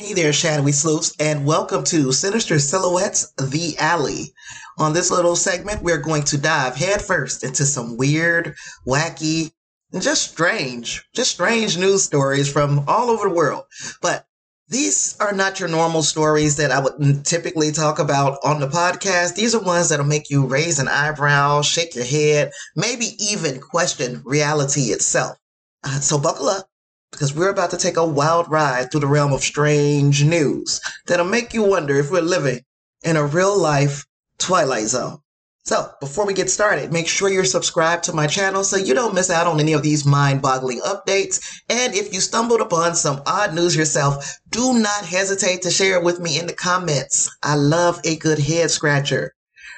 [0.00, 4.32] Hey there, shadowy sleuths, and welcome to Sinister Silhouettes The Alley.
[4.78, 8.54] On this little segment, we're going to dive headfirst into some weird,
[8.88, 9.52] wacky,
[9.92, 13.64] and just strange, just strange news stories from all over the world.
[14.00, 14.24] But
[14.68, 19.34] these are not your normal stories that I would typically talk about on the podcast.
[19.34, 24.22] These are ones that'll make you raise an eyebrow, shake your head, maybe even question
[24.24, 25.36] reality itself.
[25.84, 26.69] Uh, so buckle up
[27.12, 31.26] because we're about to take a wild ride through the realm of strange news that'll
[31.26, 32.60] make you wonder if we're living
[33.02, 34.06] in a real life
[34.38, 35.18] Twilight Zone.
[35.64, 39.14] So, before we get started, make sure you're subscribed to my channel so you don't
[39.14, 41.60] miss out on any of these mind boggling updates.
[41.68, 46.02] And if you stumbled upon some odd news yourself, do not hesitate to share it
[46.02, 47.30] with me in the comments.
[47.42, 49.34] I love a good head scratcher.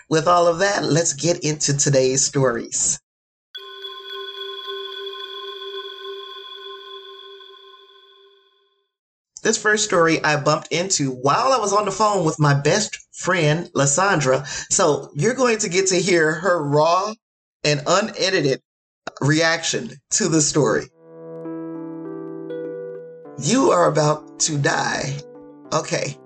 [0.08, 3.00] With all of that, let's get into today's stories.
[9.42, 12.96] This first story I bumped into while I was on the phone with my best
[13.12, 14.46] friend, Lysandra.
[14.70, 17.12] So you're going to get to hear her raw
[17.64, 18.62] and unedited
[19.20, 20.84] reaction to the story.
[23.42, 25.16] You are about to die.
[25.72, 26.16] Okay.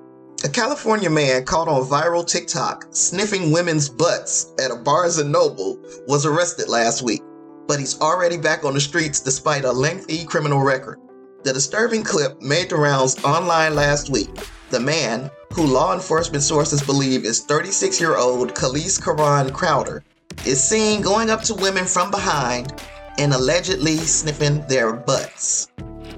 [0.45, 6.27] A California man caught on viral TikTok sniffing women's butts at a Barnes Noble was
[6.27, 7.23] arrested last week,
[7.67, 10.99] but he's already back on the streets despite a lengthy criminal record.
[11.47, 14.31] The disturbing clip made the rounds online last week.
[14.71, 20.03] The man, who law enforcement sources believe is 36 year old Khalise Karan Crowder,
[20.45, 22.83] is seen going up to women from behind
[23.19, 25.69] and allegedly sniffing their butts.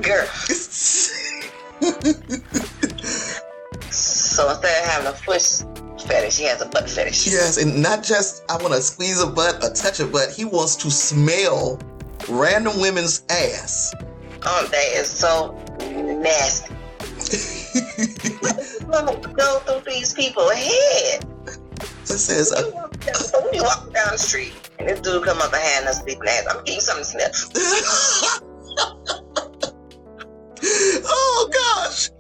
[0.01, 0.25] Girl.
[0.33, 1.11] so
[4.49, 5.63] instead of having a foot
[6.07, 7.27] fetish, he has a butt fetish.
[7.27, 10.47] Yes, and not just I want to squeeze a butt or touch a butt, he
[10.47, 11.79] wants to smell
[12.31, 13.95] random women's ass.
[14.43, 16.75] Oh, that is so nasty.
[18.89, 21.27] go through these people's head.
[21.81, 22.89] It says, uh,
[23.53, 26.65] you walk down the street and this dude come up behind us sleeping ass, I'm
[26.65, 27.51] getting something to sniff.
[31.05, 32.11] oh gosh.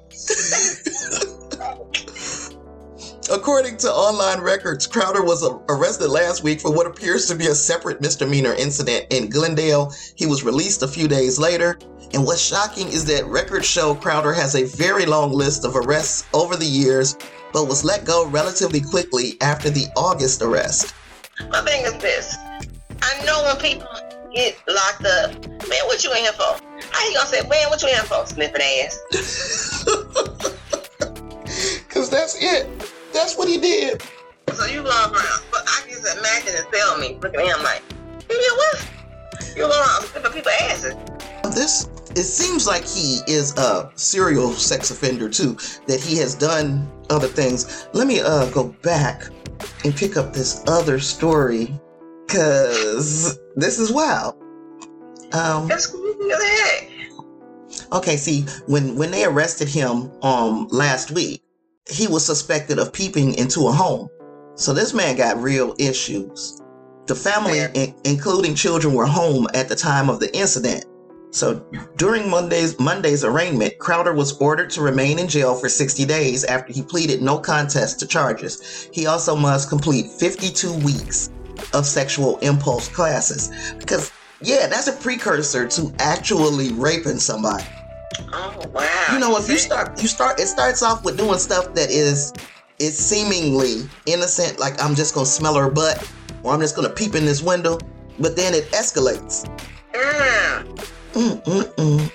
[3.30, 7.54] According to online records, Crowder was arrested last week for what appears to be a
[7.54, 9.92] separate misdemeanor incident in Glendale.
[10.14, 11.78] He was released a few days later.
[12.14, 16.24] And what's shocking is that records show Crowder has a very long list of arrests
[16.32, 17.16] over the years,
[17.52, 20.94] but was let go relatively quickly after the August arrest.
[21.50, 22.36] My thing is this
[23.02, 23.86] I know when people
[24.34, 25.30] get locked up,
[25.69, 26.56] man, what you in here for?
[26.91, 28.26] How you gonna say, man, what you in here for?
[28.26, 29.84] Sniffing ass.
[31.88, 32.66] Cause that's it.
[33.12, 34.02] That's what he did.
[34.54, 35.12] So you go around,
[35.50, 37.82] but I can just imagine and tell me, looking at him like,
[38.30, 38.88] you know what?
[39.56, 40.94] You go around sniffing people's asses.
[41.54, 45.56] This it seems like he is a serial sex offender too.
[45.86, 47.88] That he has done other things.
[47.92, 49.22] Let me uh go back
[49.84, 51.72] and pick up this other story,
[52.26, 54.34] cause this is wild.
[55.32, 55.94] Um, That's.
[57.92, 61.42] Okay, see, when when they arrested him um last week,
[61.88, 64.08] he was suspected of peeping into a home.
[64.56, 66.60] So this man got real issues.
[67.06, 70.84] The family, in, including children, were home at the time of the incident.
[71.30, 71.64] So
[71.96, 76.72] during Monday's Monday's arraignment, Crowder was ordered to remain in jail for 60 days after
[76.72, 78.88] he pleaded no contest to charges.
[78.92, 81.30] He also must complete 52 weeks
[81.74, 87.64] of sexual impulse classes because yeah, that's a precursor to actually raping somebody.
[88.32, 89.06] Oh wow.
[89.12, 92.32] You know, if you start you start it starts off with doing stuff that is
[92.78, 96.10] is seemingly innocent, like I'm just gonna smell her butt
[96.42, 97.78] or I'm just gonna peep in this window,
[98.18, 99.44] but then it escalates.
[99.92, 100.88] Mm.
[101.14, 102.12] Mm-mm-mm.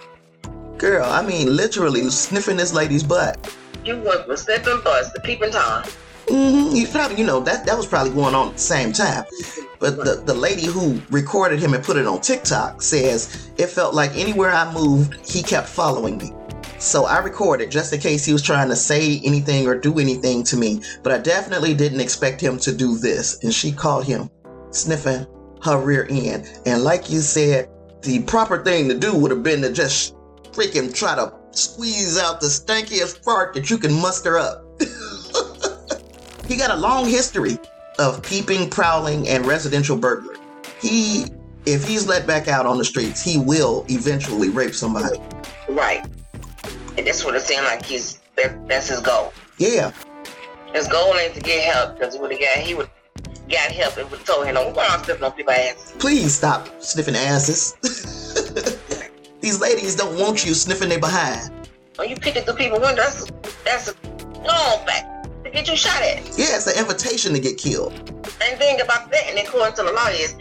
[0.77, 3.55] Girl, I mean literally sniffing this lady's butt.
[3.85, 5.83] You went from sniffing butts to peeping Tom.
[6.27, 6.75] Mm-hmm.
[6.75, 9.25] You probably, you know, that that was probably going on at the same time.
[9.79, 13.93] But the, the lady who recorded him and put it on TikTok says it felt
[13.93, 16.31] like anywhere I moved, he kept following me.
[16.79, 20.43] So I recorded just in case he was trying to say anything or do anything
[20.45, 20.81] to me.
[21.01, 23.43] But I definitely didn't expect him to do this.
[23.43, 24.29] And she caught him
[24.71, 25.27] sniffing
[25.61, 26.49] her rear end.
[26.65, 27.69] And like you said,
[28.03, 30.15] the proper thing to do would have been to just
[30.51, 34.65] freaking try to squeeze out the stankiest fart that you can muster up.
[36.47, 37.57] he got a long history
[37.99, 40.37] of peeping, prowling, and residential burglary.
[40.81, 41.25] He,
[41.65, 45.17] if he's let back out on the streets, he will eventually rape somebody.
[45.69, 46.05] Right.
[46.97, 49.33] And that's what it seemed like he's, that, that's his goal.
[49.57, 49.91] Yeah.
[50.73, 52.89] His goal ain't to get help because he would have got, he would
[53.53, 55.91] got help and told him, don't go around sniffing on people's asses.
[55.99, 57.73] Please stop sniffing asses.
[59.41, 61.51] These ladies don't want you sniffing their behind.
[61.97, 63.29] when you pick it through people's windows,
[63.63, 63.93] that's that's a
[64.37, 65.03] long back
[65.43, 66.17] to get you shot at.
[66.37, 67.93] Yeah, it's an invitation to get killed.
[68.41, 70.35] And think about that, and according to the law is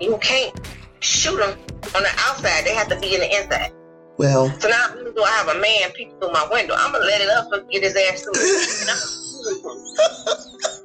[0.00, 0.58] you can't
[1.00, 1.58] shoot them
[1.96, 2.64] on the outside.
[2.64, 3.72] They have to be in the inside.
[4.18, 7.04] Well, So now, even though I have a man peek through my window, I'm gonna
[7.04, 8.34] let it up and get his ass through.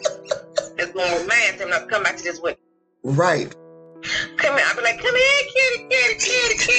[0.79, 2.59] And I'm- it's gonna remind him not to come back to this window.
[3.03, 3.53] right.
[4.37, 4.65] Come here.
[4.67, 6.77] I'll be like, come here, kitty, kitty, kitty, kitty.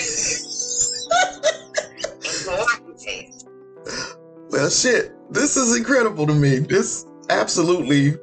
[2.20, 3.44] It's gonna watch his
[3.86, 4.14] ass.
[4.50, 5.12] Well, shit.
[5.30, 6.58] This is incredible to me.
[6.60, 8.16] This absolutely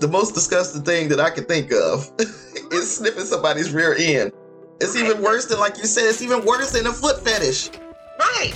[0.00, 2.10] the most disgusting thing that I can think of
[2.72, 4.32] is sniffing somebody's rear end.
[4.80, 7.70] It's even worse than, like you said, it's even worse than a foot fetish.
[8.18, 8.52] Right.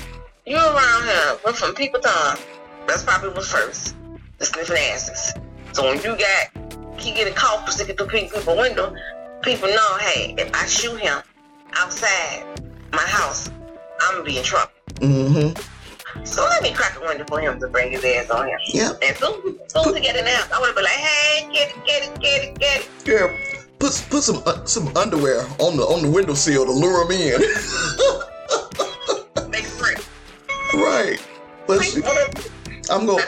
[0.46, 2.38] You around here went from people time.
[2.86, 3.94] That's probably was first.
[4.38, 5.34] The sniffing asses.
[5.72, 8.94] So when you got keep getting caught for sticking through people's window,
[9.42, 11.22] people know, hey, if I shoot him
[11.74, 12.44] outside
[12.92, 13.50] my house,
[14.00, 14.72] I'm gonna be in trouble.
[14.96, 16.24] Mm-hmm.
[16.24, 18.58] So let me crack a window for him to bring his ass on here.
[18.68, 18.98] Yep.
[19.02, 21.84] And soon, soon to get in there, I would have been like, hey, get it,
[21.86, 22.88] get it, get it, get it.
[23.06, 23.28] Yeah.
[23.78, 27.40] Put put some uh, some underwear on the on the windowsill to lure him in.
[29.50, 29.94] Make free.
[30.74, 31.24] right.
[31.68, 32.02] But she,
[32.90, 33.22] I'm going.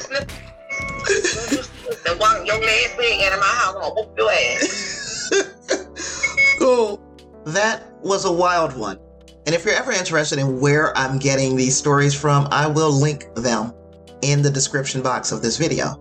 [2.20, 5.30] One your legs big out of my house, I'm whoop your ass.
[6.58, 7.00] Cool.
[7.46, 8.98] That was a wild one.
[9.46, 13.34] And if you're ever interested in where I'm getting these stories from, I will link
[13.34, 13.72] them
[14.20, 15.94] in the description box of this video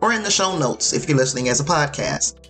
[0.00, 2.48] or in the show notes if you're listening as a podcast.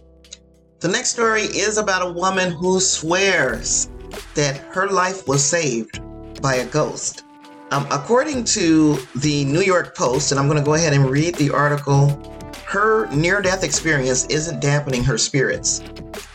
[0.79, 3.91] The next story is about a woman who swears
[4.37, 6.01] that her life was saved
[6.41, 7.25] by a ghost.
[7.73, 11.35] Um, according to the New York Post, and I'm going to go ahead and read
[11.35, 12.36] the article,
[12.67, 15.83] her near death experience isn't dampening her spirits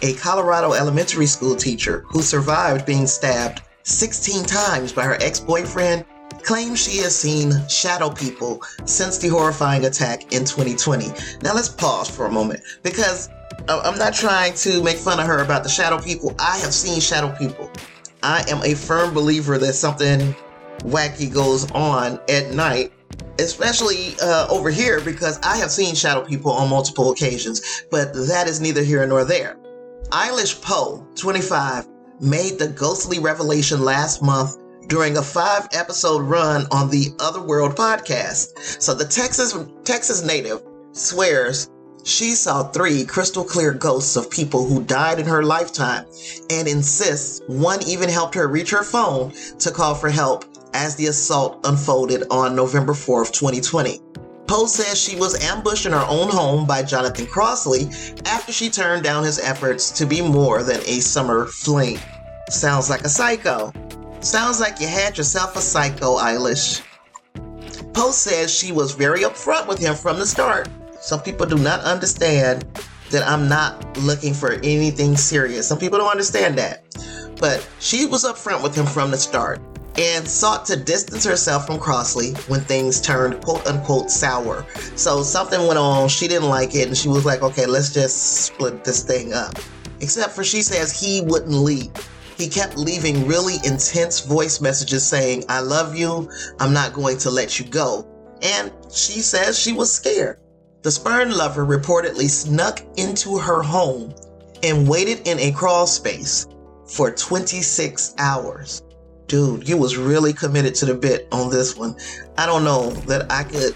[0.01, 6.05] a Colorado elementary school teacher who survived being stabbed 16 times by her ex boyfriend
[6.43, 11.07] claims she has seen shadow people since the horrifying attack in 2020.
[11.43, 13.29] Now, let's pause for a moment because
[13.69, 16.33] I'm not trying to make fun of her about the shadow people.
[16.39, 17.69] I have seen shadow people.
[18.23, 20.35] I am a firm believer that something
[20.79, 22.91] wacky goes on at night.
[23.41, 28.47] Especially uh, over here, because I have seen shadow people on multiple occasions, but that
[28.47, 29.57] is neither here nor there.
[30.09, 31.87] Eilish Poe, 25,
[32.19, 34.57] made the ghostly revelation last month
[34.87, 38.81] during a five episode run on the Otherworld podcast.
[38.81, 40.61] So the Texas Texas native
[40.91, 41.69] swears
[42.03, 46.05] she saw three crystal clear ghosts of people who died in her lifetime
[46.49, 51.07] and insists one even helped her reach her phone to call for help as the
[51.07, 53.99] assault unfolded on November 4th, 2020.
[54.47, 57.89] Poe says she was ambushed in her own home by Jonathan Crossley
[58.25, 61.97] after she turned down his efforts to be more than a summer fling.
[62.49, 63.71] Sounds like a psycho.
[64.19, 66.81] Sounds like you had yourself a psycho, Eilish.
[67.93, 70.67] Poe says she was very upfront with him from the start.
[70.99, 72.65] Some people do not understand
[73.09, 75.65] that I'm not looking for anything serious.
[75.67, 76.83] Some people don't understand that.
[77.39, 79.61] But she was upfront with him from the start
[79.97, 84.65] and sought to distance herself from Crossley when things turned quote unquote sour.
[84.95, 88.45] So something went on, she didn't like it, and she was like, okay, let's just
[88.45, 89.57] split this thing up.
[89.99, 91.91] Except for she says he wouldn't leave.
[92.37, 96.29] He kept leaving really intense voice messages saying, I love you,
[96.59, 98.07] I'm not going to let you go.
[98.41, 100.39] And she says she was scared.
[100.81, 104.15] The spurned lover reportedly snuck into her home
[104.63, 106.47] and waited in a crawl space
[106.87, 108.81] for 26 hours.
[109.31, 111.95] Dude, you was really committed to the bit on this one.
[112.37, 113.73] I don't know that I could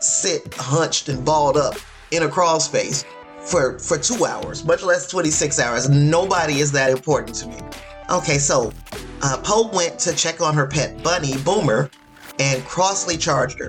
[0.00, 1.76] sit hunched and balled up
[2.10, 3.06] in a crawl space
[3.40, 5.88] for for 2 hours, much less 26 hours.
[5.88, 7.56] Nobody is that important to me.
[8.10, 8.70] Okay, so
[9.22, 11.88] uh, Poe went to check on her pet bunny, Boomer,
[12.38, 13.68] and Crossley charged her.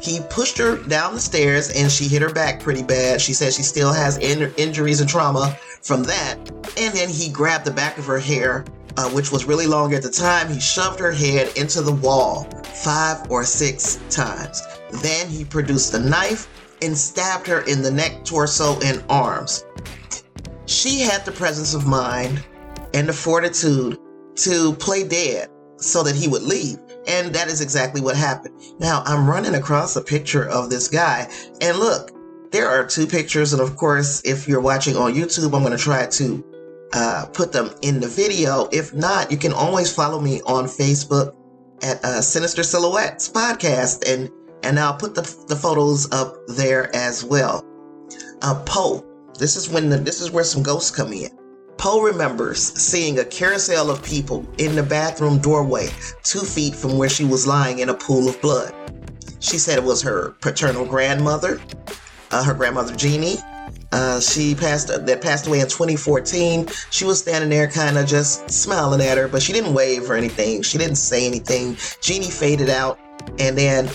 [0.00, 3.20] He pushed her down the stairs and she hit her back pretty bad.
[3.20, 6.38] She says she still has in- injuries and trauma from that.
[6.78, 8.64] And then he grabbed the back of her hair,
[8.96, 10.48] uh, which was really long at the time.
[10.52, 14.62] He shoved her head into the wall five or six times.
[15.02, 16.48] Then he produced a knife
[16.82, 19.64] and stabbed her in the neck, torso, and arms.
[20.66, 22.44] She had the presence of mind
[22.94, 23.98] and the fortitude
[24.36, 26.78] to play dead so that he would leave.
[27.06, 28.54] And that is exactly what happened.
[28.78, 31.28] Now, I'm running across a picture of this guy,
[31.60, 32.10] and look,
[32.52, 33.52] there are two pictures.
[33.52, 36.44] And of course, if you're watching on YouTube, I'm going to try to
[36.92, 38.68] uh, put them in the video.
[38.72, 41.34] If not, you can always follow me on Facebook
[41.82, 44.30] at uh, Sinister Silhouettes Podcast, and
[44.62, 47.64] and I'll put the, the photos up there as well.
[48.42, 49.04] Uh, Poe,
[49.38, 51.30] this is when the, this is where some ghosts come in.
[51.78, 55.88] Poe remembers seeing a carousel of people in the bathroom doorway,
[56.22, 58.74] two feet from where she was lying in a pool of blood.
[59.38, 61.58] She said it was her paternal grandmother,
[62.32, 63.38] uh, her grandmother Jeannie.
[63.92, 66.68] Uh, she passed that passed away in 2014.
[66.90, 70.14] She was standing there, kind of just smiling at her, but she didn't wave or
[70.14, 70.62] anything.
[70.62, 71.76] She didn't say anything.
[72.00, 72.98] Jeannie faded out,
[73.38, 73.88] and then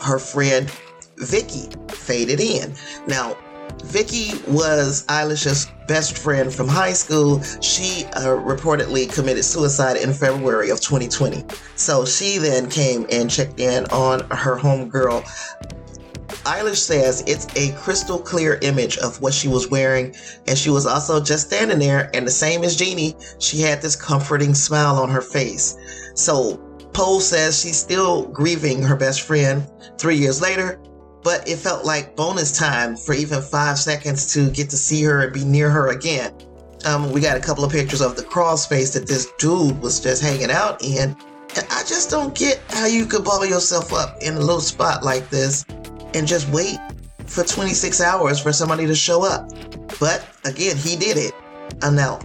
[0.00, 0.70] her friend
[1.18, 2.74] Vicky faded in.
[3.06, 3.36] Now,
[3.84, 7.42] Vicky was Eilish's best friend from high school.
[7.60, 11.44] She uh, reportedly committed suicide in February of 2020.
[11.76, 15.24] So she then came and checked in on her homegirl.
[16.44, 20.14] Eilish says it's a crystal clear image of what she was wearing,
[20.46, 23.94] and she was also just standing there, and the same as Jeannie, she had this
[23.94, 25.76] comforting smile on her face.
[26.14, 26.56] So
[26.92, 29.66] Poe says she's still grieving her best friend
[29.98, 30.80] three years later,
[31.22, 35.22] but it felt like bonus time for even five seconds to get to see her
[35.22, 36.34] and be near her again.
[36.84, 40.00] Um, we got a couple of pictures of the crawl space that this dude was
[40.00, 41.16] just hanging out in.
[41.54, 45.04] And I just don't get how you could ball yourself up in a little spot
[45.04, 45.64] like this
[46.14, 46.78] and just wait
[47.26, 49.50] for 26 hours for somebody to show up.
[49.98, 51.34] But again, he did it.
[51.82, 52.20] And now,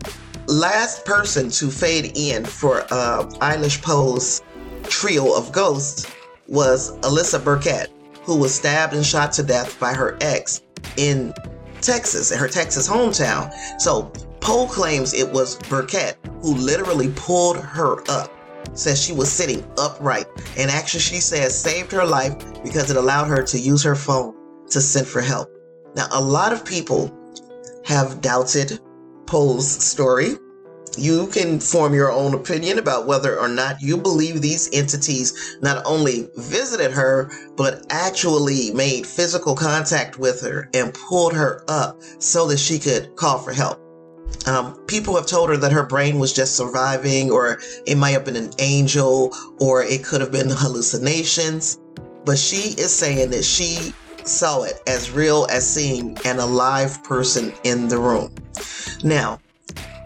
[0.47, 4.41] last person to fade in for uh, Eilish Poe's
[4.83, 6.11] trio of ghosts
[6.47, 7.91] was Alyssa Burkett
[8.27, 10.61] who was stabbed and shot to death by her ex
[10.97, 11.33] in
[11.81, 13.51] Texas, in her Texas hometown.
[13.79, 18.29] So Poe claims it was Burkett who literally pulled her up.
[18.73, 23.25] Says she was sitting upright, and actually, she says saved her life because it allowed
[23.25, 24.35] her to use her phone
[24.69, 25.49] to send for help.
[25.95, 27.11] Now, a lot of people
[27.85, 28.79] have doubted
[29.25, 30.35] Poe's story
[30.97, 35.85] you can form your own opinion about whether or not you believe these entities not
[35.85, 42.47] only visited her, but actually made physical contact with her and pulled her up so
[42.47, 43.79] that she could call for help.
[44.47, 48.23] Um, people have told her that her brain was just surviving, or it might have
[48.23, 51.79] been an angel, or it could have been hallucinations.
[52.23, 57.53] But she is saying that she saw it as real as seeing an alive person
[57.63, 58.33] in the room.
[59.03, 59.39] Now,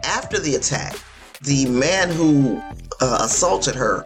[0.04, 0.96] after the attack,
[1.42, 2.62] the man who
[3.00, 4.06] uh, assaulted her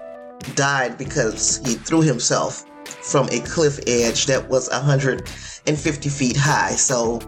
[0.55, 6.71] died because he threw himself from a cliff edge that was 150 feet high.
[6.71, 7.19] So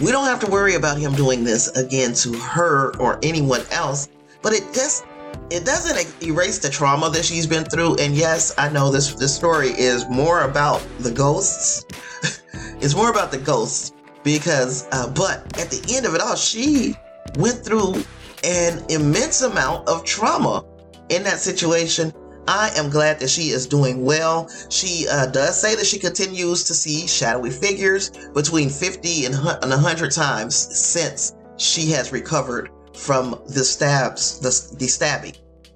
[0.00, 4.08] we don't have to worry about him doing this again to her or anyone else.
[4.42, 5.04] But it just
[5.50, 7.96] it doesn't erase the trauma that she's been through.
[7.96, 11.84] And yes, I know this this story is more about the ghosts.
[12.80, 16.96] it's more about the ghosts because, uh, but at the end of it all, she
[17.36, 18.02] went through
[18.42, 20.64] an immense amount of trauma
[21.08, 22.12] in that situation.
[22.46, 24.50] I am glad that she is doing well.
[24.68, 30.10] She uh, does say that she continues to see shadowy figures between 50 and 100
[30.10, 35.34] times since she has recovered from the stabs, the, the stabbing.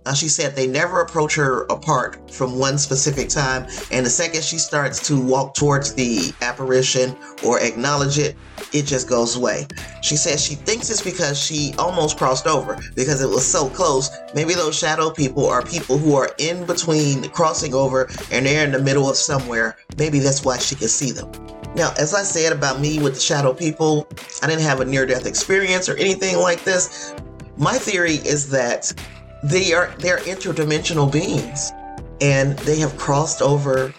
[0.09, 4.43] Uh, she said they never approach her apart from one specific time, and the second
[4.43, 8.35] she starts to walk towards the apparition or acknowledge it,
[8.73, 9.67] it just goes away.
[10.01, 14.09] She says she thinks it's because she almost crossed over because it was so close.
[14.35, 18.73] Maybe those shadow people are people who are in between crossing over and they're in
[18.73, 19.77] the middle of somewhere.
[19.99, 21.31] Maybe that's why she can see them.
[21.75, 24.09] Now, as I said about me with the shadow people,
[24.43, 27.15] I didn't have a near death experience or anything like this.
[27.59, 28.95] My theory is that
[29.43, 31.73] they are they're interdimensional beings
[32.21, 33.93] and they have crossed over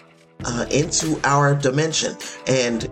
[0.44, 2.16] uh, into our dimension.
[2.46, 2.88] And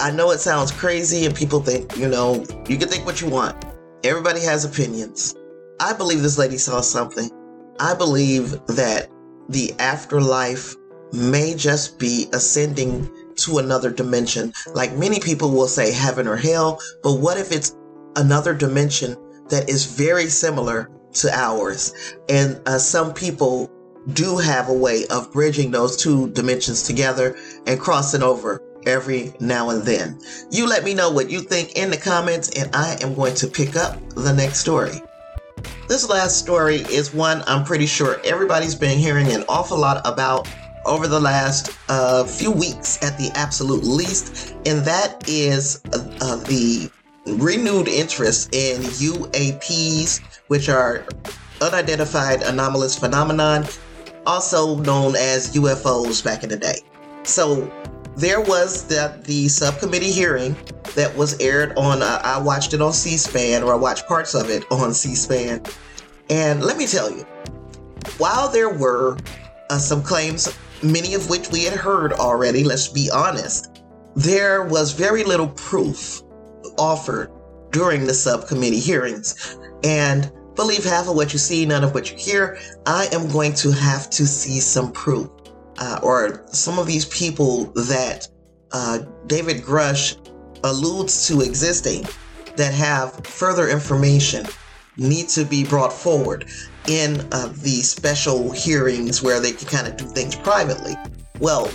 [0.00, 3.28] i know it sounds crazy and people think you know you can think what you
[3.28, 3.64] want.
[4.04, 5.34] Everybody has opinions.
[5.78, 7.30] I believe this lady saw something.
[7.78, 9.08] I believe that
[9.48, 10.74] the afterlife
[11.12, 14.52] may just be ascending to another dimension.
[14.74, 17.76] Like many people will say heaven or hell but what if it's
[18.16, 19.16] another dimension
[19.48, 22.14] that is very similar to ours.
[22.28, 23.70] And uh, some people
[24.12, 27.36] do have a way of bridging those two dimensions together
[27.66, 30.18] and crossing over every now and then.
[30.50, 33.46] You let me know what you think in the comments, and I am going to
[33.46, 35.00] pick up the next story.
[35.88, 40.48] This last story is one I'm pretty sure everybody's been hearing an awful lot about
[40.86, 46.90] over the last uh, few weeks at the absolute least, and that is uh, the
[47.38, 50.20] renewed interest in UAPs
[50.50, 51.06] which are
[51.60, 53.64] unidentified anomalous phenomenon,
[54.26, 56.80] also known as UFOs back in the day.
[57.22, 57.72] So
[58.16, 60.56] there was the, the subcommittee hearing
[60.96, 64.34] that was aired on, uh, I watched it on C SPAN, or I watched parts
[64.34, 65.62] of it on C SPAN.
[66.28, 67.24] And let me tell you,
[68.18, 69.16] while there were
[69.70, 73.82] uh, some claims, many of which we had heard already, let's be honest,
[74.16, 76.22] there was very little proof
[76.80, 77.30] offered
[77.70, 79.56] during the subcommittee hearings.
[79.84, 82.58] And believe half of what you see, none of what you hear.
[82.86, 85.28] I am going to have to see some proof.
[85.78, 88.28] Uh, or some of these people that
[88.72, 90.16] uh, David Grusch
[90.64, 92.04] alludes to existing
[92.56, 94.44] that have further information
[94.96, 96.46] need to be brought forward
[96.86, 100.94] in uh, the special hearings where they can kind of do things privately.
[101.38, 101.70] Well,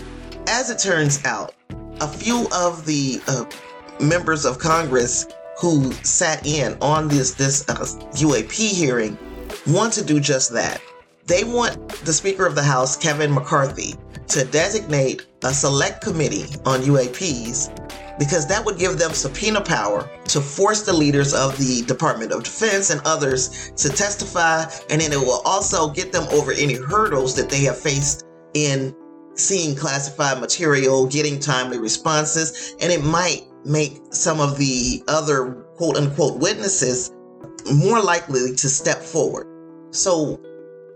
[0.48, 1.56] as it turns out,
[2.02, 3.46] a few of the uh,
[4.00, 5.28] members of Congress
[5.60, 7.76] who sat in on this this uh,
[8.14, 9.18] UAP hearing
[9.68, 10.82] want to do just that.
[11.26, 13.96] They want the Speaker of the House, Kevin McCarthy,
[14.28, 17.72] to designate a select committee on UAPs
[18.20, 22.44] because that would give them subpoena power to force the leaders of the Department of
[22.44, 27.36] Defense and others to testify, and then it will also get them over any hurdles
[27.36, 28.96] that they have faced in
[29.36, 35.98] seeing classified material, getting timely responses, and it might make some of the other quote
[35.98, 37.12] unquote witnesses
[37.74, 39.48] more likely to step forward.
[39.92, 40.40] So,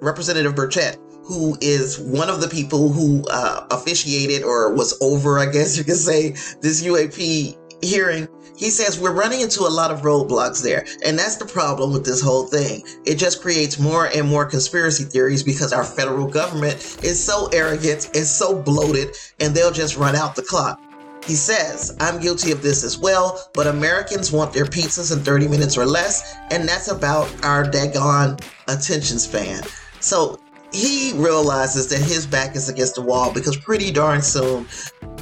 [0.02, 5.52] Representative Burchett, who is one of the people who uh, officiated or was over, I
[5.52, 10.02] guess you could say, this UAP hearing, he says we're running into a lot of
[10.02, 10.86] roadblocks there.
[11.06, 12.84] And that's the problem with this whole thing.
[13.06, 18.10] It just creates more and more conspiracy theories because our federal government is so arrogant,
[18.14, 20.82] is so bloated, and they'll just run out the clock.
[21.26, 25.48] He says, I'm guilty of this as well, but Americans want their pizzas in 30
[25.48, 29.64] minutes or less, and that's about our daggone attention span.
[30.00, 30.40] So
[30.72, 34.68] he realizes that his back is against the wall because pretty darn soon,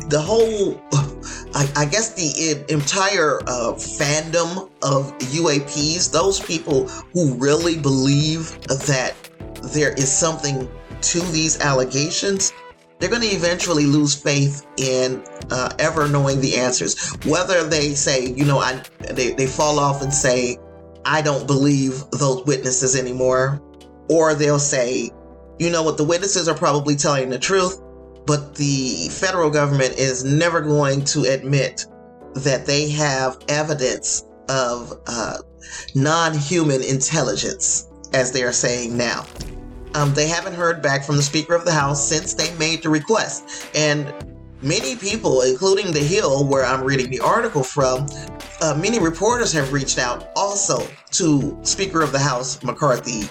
[0.10, 0.82] the whole,
[1.54, 9.14] I, I guess the entire uh, fandom of UAPs, those people who really believe that
[9.74, 10.70] there is something
[11.02, 12.54] to these allegations,
[13.00, 17.12] they're going to eventually lose faith in uh, ever knowing the answers.
[17.26, 20.58] Whether they say, you know, I, they, they fall off and say,
[21.06, 23.62] I don't believe those witnesses anymore,
[24.10, 25.12] or they'll say,
[25.60, 27.82] you know what, the witnesses are probably telling the truth,
[28.26, 31.86] but the federal government is never going to admit
[32.36, 35.38] that they have evidence of uh,
[35.96, 39.26] non human intelligence, as they are saying now.
[39.98, 42.90] Um, they haven't heard back from the Speaker of the House since they made the
[42.90, 43.68] request.
[43.74, 44.14] And
[44.62, 48.06] many people, including The Hill, where I'm reading the article from,
[48.62, 53.28] uh, many reporters have reached out also to Speaker of the House McCarthy,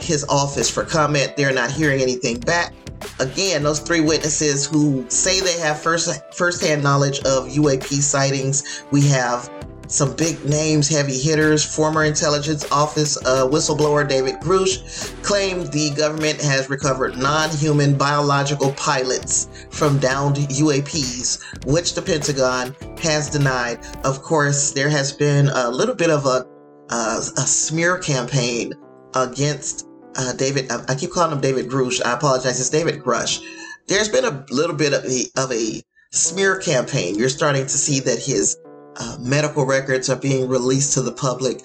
[0.00, 1.36] his office for comment.
[1.36, 2.74] They're not hearing anything back.
[3.20, 8.82] Again, those three witnesses who say they have first firsthand knowledge of UAP sightings.
[8.90, 9.48] We have
[9.88, 11.64] some big names, heavy hitters.
[11.64, 18.72] Former Intelligence Office uh, whistleblower David Grusch claimed the government has recovered non human biological
[18.72, 23.84] pilots from downed UAPs, which the Pentagon has denied.
[24.04, 26.46] Of course, there has been a little bit of a,
[26.90, 28.74] uh, a smear campaign
[29.14, 30.70] against uh, David.
[30.70, 32.04] I, keep calling him David Grusch.
[32.04, 32.60] I apologize.
[32.60, 33.42] It's David Grusch.
[33.86, 37.14] There's been a little bit of a, of a smear campaign.
[37.14, 38.56] You're starting to see that his
[38.98, 41.64] uh, medical records are being released to the public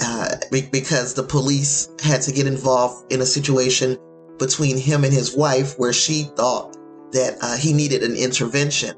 [0.00, 3.96] uh, because the police had to get involved in a situation
[4.38, 6.76] between him and his wife where she thought
[7.12, 8.96] that uh, he needed an intervention.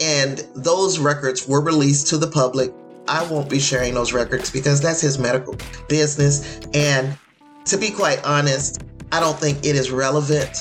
[0.00, 2.72] And those records were released to the public.
[3.08, 5.56] I won't be sharing those records because that's his medical
[5.88, 6.60] business.
[6.74, 7.16] And
[7.66, 10.58] to be quite honest, I don't think it is relevant,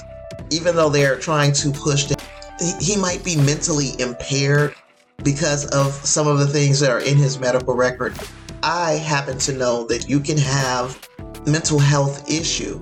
[0.49, 2.21] even though they're trying to push that
[2.79, 4.75] he might be mentally impaired
[5.23, 8.17] because of some of the things that are in his medical record.
[8.63, 11.09] I happen to know that you can have
[11.45, 12.81] mental health issue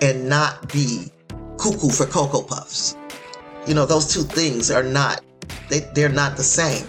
[0.00, 1.12] and not be
[1.56, 2.96] cuckoo for cocoa puffs.
[3.66, 5.22] You know, those two things are not
[5.68, 6.86] they, they're not the same.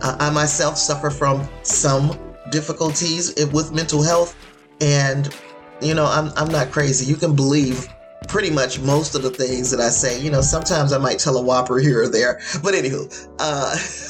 [0.00, 2.18] Uh, I myself suffer from some
[2.50, 4.36] difficulties with mental health
[4.80, 5.34] and
[5.80, 7.04] you know, I'm I'm not crazy.
[7.04, 7.88] You can believe
[8.28, 10.20] pretty much most of the things that I say.
[10.20, 13.76] You know, sometimes I might tell a whopper here or there, but anywho, uh,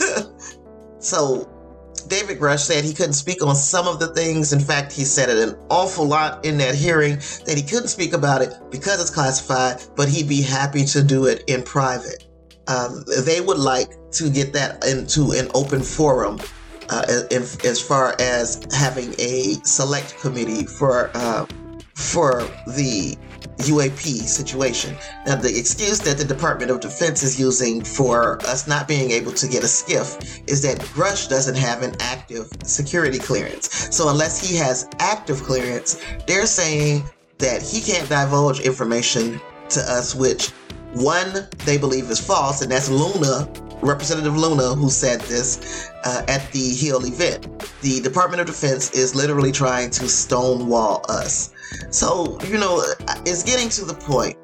[1.05, 1.49] so
[2.09, 4.53] David Grusch said he couldn't speak on some of the things.
[4.53, 8.12] In fact, he said it an awful lot in that hearing that he couldn't speak
[8.12, 12.27] about it because it's classified, but he'd be happy to do it in private.
[12.67, 16.40] Um, they would like to get that into an open forum
[16.90, 21.47] uh, as far as having a select committee for uh,
[21.95, 23.17] for the
[23.59, 24.97] UAP situation.
[25.27, 29.33] Now, the excuse that the Department of Defense is using for us not being able
[29.33, 33.71] to get a SCIF is that Grusch doesn't have an active security clearance.
[33.95, 37.05] So, unless he has active clearance, they're saying
[37.38, 39.40] that he can't divulge information
[39.71, 40.53] to us, which
[40.95, 43.49] One they believe is false, and that's Luna,
[43.83, 47.49] Representative Luna, who said this uh, at the Hill event.
[47.83, 51.51] The Department of Defense is literally trying to stonewall us.
[51.90, 52.83] So, you know,
[53.24, 54.37] it's getting to the point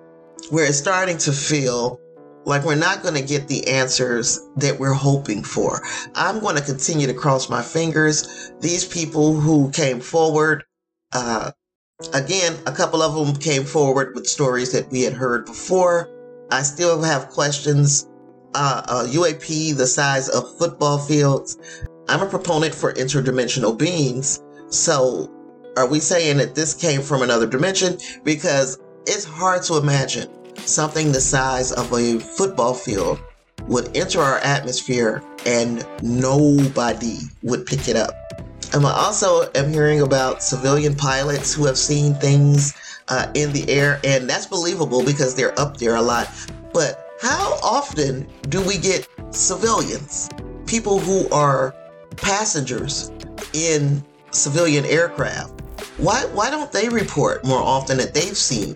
[0.50, 2.00] where it's starting to feel
[2.44, 5.80] like we're not going to get the answers that we're hoping for.
[6.14, 8.52] I'm going to continue to cross my fingers.
[8.60, 10.64] These people who came forward,
[11.12, 11.52] uh,
[12.14, 16.08] again, a couple of them came forward with stories that we had heard before.
[16.50, 18.06] I still have questions.
[18.52, 21.56] Uh, uh, UAP the size of football fields.
[22.08, 24.42] I'm a proponent for interdimensional beings.
[24.70, 25.30] So,
[25.76, 27.98] are we saying that this came from another dimension?
[28.24, 33.20] Because it's hard to imagine something the size of a football field
[33.66, 38.14] would enter our atmosphere and nobody would pick it up.
[38.72, 42.74] And I also am hearing about civilian pilots who have seen things
[43.08, 46.28] uh, in the air, and that's believable because they're up there a lot.
[46.72, 50.28] But how often do we get civilians,
[50.66, 51.74] people who are
[52.16, 53.10] passengers
[53.52, 55.60] in civilian aircraft?
[55.96, 58.74] Why, why don't they report more often that they've seen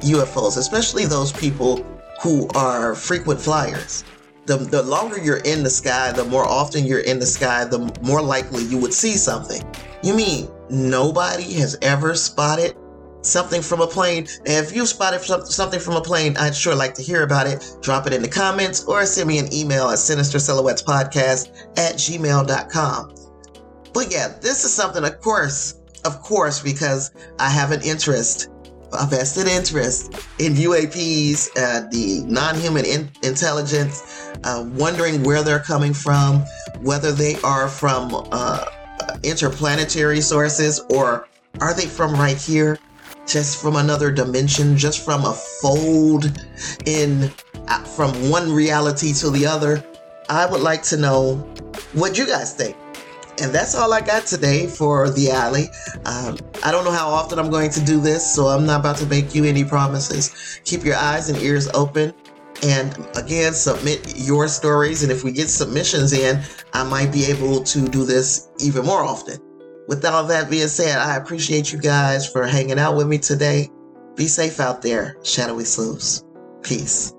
[0.00, 1.84] UFOs, especially those people
[2.22, 4.04] who are frequent flyers.
[4.46, 7.92] The, the longer you're in the sky, the more often you're in the sky, the
[8.02, 9.62] more likely you would see something.
[10.02, 12.76] You mean nobody has ever spotted
[13.22, 14.28] something from a plane?
[14.44, 17.76] If you've spotted something from a plane, I'd sure like to hear about it.
[17.82, 21.94] Drop it in the comments or send me an email at sinister silhouettes podcast at
[21.94, 23.25] gmail.com.
[23.96, 28.50] But yeah, this is something, of course, of course, because I have an interest
[28.92, 35.94] a vested interest in UAPs, uh, the non-human in- intelligence, uh, wondering where they're coming
[35.94, 36.44] from,
[36.82, 38.66] whether they are from uh,
[39.22, 41.26] interplanetary sources or
[41.62, 42.78] are they from right here,
[43.26, 46.38] just from another dimension, just from a fold
[46.84, 47.32] in
[47.68, 49.82] uh, from one reality to the other.
[50.28, 51.36] I would like to know
[51.94, 52.76] what you guys think.
[53.40, 55.68] And that's all I got today for the alley.
[56.06, 58.96] Um, I don't know how often I'm going to do this, so I'm not about
[58.98, 60.60] to make you any promises.
[60.64, 62.14] Keep your eyes and ears open.
[62.62, 65.02] And again, submit your stories.
[65.02, 69.02] And if we get submissions in, I might be able to do this even more
[69.02, 69.38] often.
[69.88, 73.68] With all that being said, I appreciate you guys for hanging out with me today.
[74.16, 76.24] Be safe out there, shadowy sleuths.
[76.62, 77.12] Peace.